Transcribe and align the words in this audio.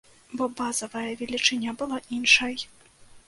Бо 0.37 0.45
базавая 0.61 1.11
велічыня 1.19 1.75
была 1.83 2.01
іншай. 2.17 2.55